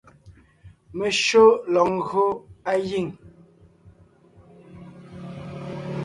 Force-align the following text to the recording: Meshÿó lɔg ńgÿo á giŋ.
Meshÿó 0.97 1.45
lɔg 1.73 1.87
ńgÿo 1.97 2.25
á 2.71 2.73
giŋ. 2.87 3.05